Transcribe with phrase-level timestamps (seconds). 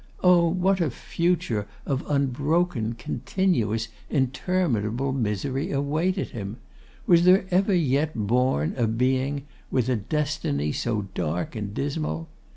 [0.23, 0.47] Oh!
[0.49, 6.57] what a future of unbroken, continuous, interminable misery awaited him!
[7.05, 12.29] Was there ever yet born a being with a destiny so dark and dismal?